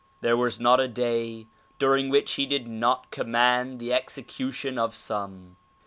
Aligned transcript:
There 0.21 0.35
was 0.35 0.59
not 0.59 0.79
a 0.79 0.87
day 0.87 1.45
during 1.77 2.09
which 2.09 2.31
he 2.33 2.47
did 2.47 2.67
not 2.67 3.11
command 3.11 3.79
the 3.79 3.93
execution 3.93 4.79
of 4.79 4.95
some. 4.95 5.57